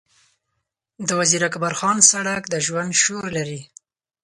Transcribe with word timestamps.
د 1.07 1.09
وزیر 1.19 1.41
اکبرخان 1.49 1.97
سړک 2.11 2.41
د 2.49 2.55
ژوند 2.65 2.91
شور 3.03 3.25
لري. 3.37 3.61